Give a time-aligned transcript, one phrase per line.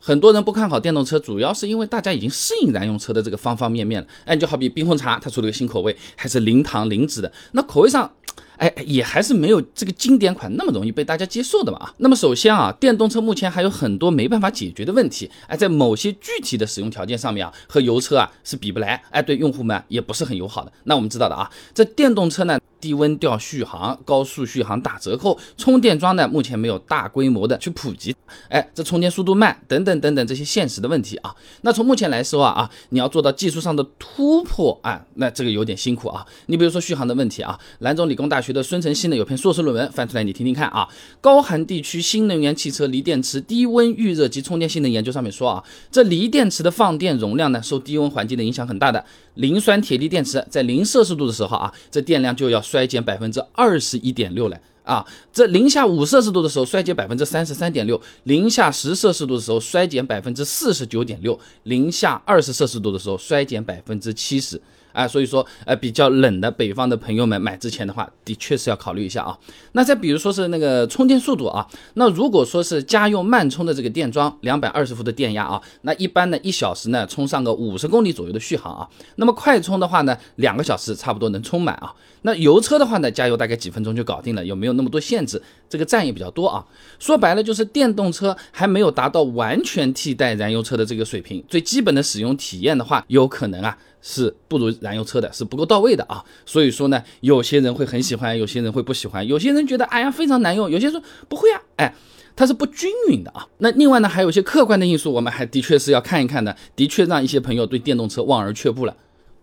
[0.00, 4.08] 很多人不看好电动车，主要是因为大家已经适应燃油车的这个方方面面了。
[4.24, 8.10] 哎，就好比冰红茶，它出了个新口味，还是零糖零脂的，那口味上。
[8.56, 11.94] 哎，也还是没有这个经典款那么容易被大家接受的嘛啊。
[11.96, 20.70] 那么首先啊，电动车目前还有很多没办法解决的问题，哎，在某些具体的使用条件上面啊，和油车啊是比不来，哎，对用户们也不是很友好的。
[20.84, 22.58] 那我们知道的啊，这电动车呢。
[22.80, 28.14] 低温调续航、高速续航打折扣，充电桩呢目前没有大规模的去普及，
[28.48, 31.34] 哎，这充电速度慢，等等等等这些现实的问题啊。
[31.62, 36.26] 那从目前来说啊啊，你要做到技术上的突破啊，那这个有点辛苦啊。
[36.46, 40.88] 你比如说续航的问题啊，兰州理工大学的孙晨曦呢有篇硕士论文翻出来，你听听看啊。
[41.20, 49.04] 高寒地区新能源汽车锂电池低温预热及充电性能研究上面说啊，这锂电池的放电容量呢受低温环境的影响很大的。
[49.34, 55.04] 磷酸铁锂电池在零摄氏度的时候啊，这电量就要衰减百分之二十一点六了啊。
[55.32, 64.60] 这零下五摄氏度的时候衰减百分之三十三点六，零下十摄氏度的时候衰减百分之四十九点六，零下二十摄氏度的时候衰减百分之七十。
[64.92, 69.38] 啊，所以说，呃，比较冷的北方的朋友们买之前的话，的确是要考虑一下啊。
[69.72, 78.88] 那再比如说是那个充电速度啊，那如果说是家用慢充的这个电桩，两百二十伏的电压啊，那一般呢一小时呢充上个五十公里左右的续航啊。
[79.16, 81.94] 那么快充的话呢，两个小时差不多能充满啊。
[82.22, 85.40] 那油车的话呢，加油大概几分钟就搞定了，有没有那么多限制？
[85.68, 86.64] 这个站也比较多啊。
[86.98, 93.78] 说白了就是电动车还没有达到完全替代燃油车的这个水平，最基本的使用体验的话，有可能啊。
[94.02, 101.94] 是不如燃油车的，是不够到位的啊，所以说呢，有些人会很喜欢，有些人会不喜欢，有些人觉得哎呀非常难用，有些说不会啊，哎，
[102.34, 103.46] 它是不均匀的啊。
[103.58, 108.96] 那另外呢，还有一些客观的因素，我们还的确是要看一看的，的确让一些朋友对电动车望而却步了。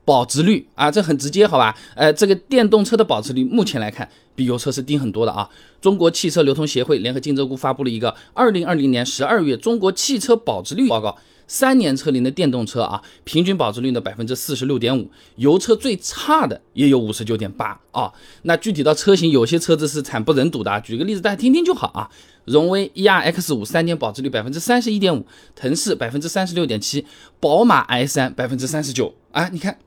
[0.03, 1.77] 保值率啊，这很直接，好吧？
[1.94, 5.49] 呃，这个电动车的保值率目前来看比油车是低很多的啊。
[5.81, 11.17] 中国汽车流通协会联合竞争部发布了一个二零二零年十二月中国汽车保值率报告。
[11.47, 18.11] 三年车龄的电动车啊，平均保值率呢百分之四十六点五，油车最差的也有五十九点八啊。
[18.43, 20.80] 那具体到车型，有些车子是惨不忍睹的啊。
[20.80, 22.09] 举个例子，大家听听就好啊。
[22.45, 25.25] 荣威 E R X 五三年保值率百分之三十一点五，
[25.55, 27.05] 腾势百分之三十六点七，
[27.39, 29.49] 宝马 i 三百分之三十九啊。
[29.49, 29.77] 你看，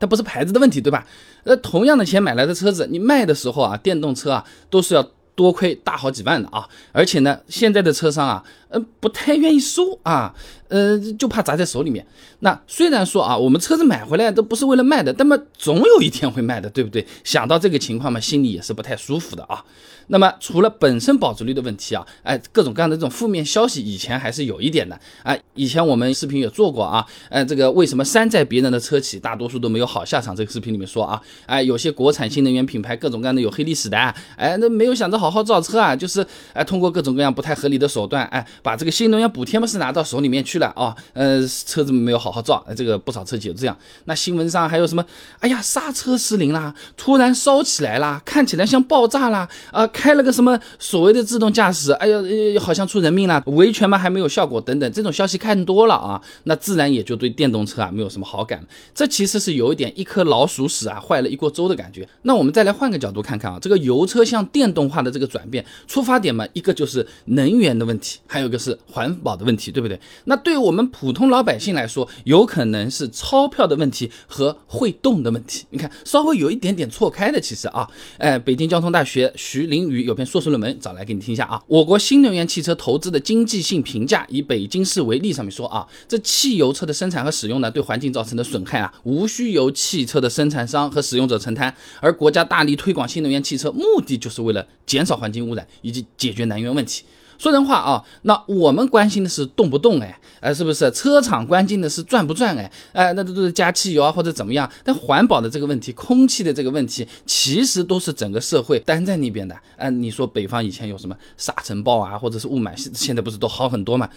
[0.00, 1.06] 它不是牌子的问题，对吧？
[1.44, 6.68] 那同样的钱买来的车子，你卖的时候啊，电动车啊都是要多亏大好几万的啊。
[6.90, 8.42] 而且呢，现在的车商啊。
[8.68, 10.34] 呃，不太愿意收啊，
[10.66, 12.04] 呃，就怕砸在手里面。
[12.40, 17.06] 那虽然说啊，我们车子买回来都不是为了卖的，那么总有一天会卖的，对不对？
[17.22, 19.64] 想到这个情况嘛，心里也是不太舒服的啊。
[20.08, 25.36] 那么除了本身保值率的问题啊，哎，各种各样的这种负面消息，以前还是有一点的啊。
[25.54, 30.34] 以前我们视频也做过啊，哎，这个为什么山寨别人的车企，大多数都没有好下场？
[30.34, 33.96] 这个视频里面说啊，哎，有些国产新能源品牌各种各样的有黑历史的，
[34.36, 38.44] 哎，那没有想着好好好造车啊，就是哎通过各种各样不太合理的手段，哎。
[38.62, 43.76] 把这个新能源补贴嘛是拿到手里面去了啊，呃，车子没有好好造，这个不少车企都这样。
[44.04, 45.04] 那新闻上还有什么？
[45.40, 52.18] 哎呀，刹车失灵啦，突然烧起来啦，看起来像爆炸啦，啊，开了个什么所谓的自动驾驶，哎呀，
[52.60, 58.66] 好像出人命了，维权嘛还没有效果等等，这种消息看多了啊，那自然也就对电动车啊没有什么好感了。
[58.94, 62.08] 这其实是有一点一颗老鼠屎啊坏了一锅粥的感觉。
[62.22, 68.46] 那我们再来换个角度看看啊，这个油车向电动化的这个转变，出发点嘛，一个就是能源的问题，还有。
[68.46, 70.00] 一个是环保的问题，对不对？
[70.26, 75.66] 那对于我们普通老百姓来说，有可能是钞票的问题和会动的问题。
[75.70, 81.60] 你看，稍微有一点点错开的，其实啊，哎，北京交通大学徐凌宇有篇硕士论文，找来给你听一下啊。
[81.66, 91.74] 我国新能源汽车投资的经济性评价，以北京市为例，上面说啊，这汽油车的生产和使用呢，对环境造成的损害啊，无需由汽车的生产商和使用者承担。
[92.00, 97.04] 而国家大力推广新能源汽车，目的就是为了减少环境污染以及解决能源问题。
[97.38, 100.90] 说人话啊，那我们关心的是动不动哎，哎是不是？
[100.90, 104.66] 车厂关心的是赚不赚哎，哎那都都是加汽油啊或者怎么样？
[104.82, 109.54] 但环保的这个问题，空气的这个问题，其实都是整个社会担在那边的。
[109.76, 114.08] 哎，你说北方以前有什么沙尘暴啊，或者是雾霾，现现在不是都好很多吗？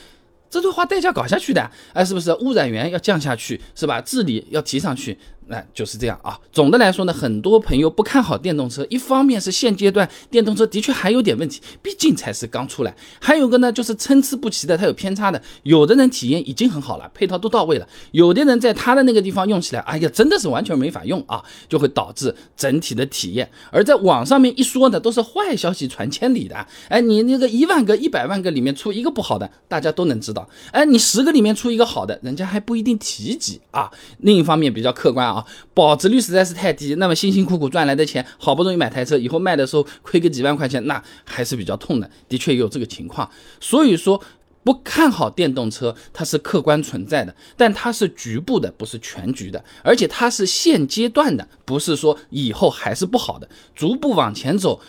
[0.50, 2.34] 这都花代价搞下去的，哎，是不是？
[2.35, 3.99] 污染源要降下去，是吧？
[3.99, 5.17] 治理要提上去。
[5.49, 6.40] 那就是这样啊。
[6.51, 15.41] 总的来说呢，很多朋友不看好电动车，一方面是现阶段电动车的确还有点问题，毕竟才是刚出来；还有个呢，就是参差不齐的，它有偏差的。
[15.63, 23.49] 有的人体验已经很好了，配套都到位了；有的人在他的那个地方用起来，哎呀，真的是完全没法用啊，就会导致整体的体验。
[23.72, 26.55] 而在网上面一说呢，都是坏消息传千里的。
[26.87, 30.47] 哎，你那个一万个、一百万个里面出一个不好的，大家都能知道。
[30.72, 33.91] 哎，你十个里面出一个好的，人家还不一定提及啊。
[34.19, 35.39] 另一方面比较客观啊
[35.74, 42.09] 保值率实在是太低，那么辛辛苦苦赚来的钱，好不容易买台车，以后卖的时候亏个几万块钱，那还是比较痛的。
[42.28, 44.22] 的确也有这个情况，所以说
[44.64, 54.82] 不看好电动车，它是客观存在的，但它是局部的，不是全局的，而且它是现阶段的，不是说以后还是不好的，逐步往前走，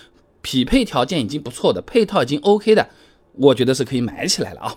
[0.42, 2.88] 匹配条件已经不错的，配套已经 OK 的，
[3.32, 4.76] 我觉得是可以买起来了啊。